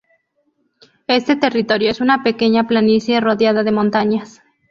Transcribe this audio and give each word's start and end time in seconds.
Este 1.05 1.35
territorio 1.35 1.91
es 1.91 2.01
una 2.01 2.23
pequeña 2.23 2.67
planicie 2.67 3.19
rodeada 3.21 3.61
de 3.61 3.71
montañas. 3.71 4.41